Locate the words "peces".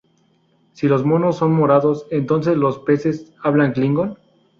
2.79-3.31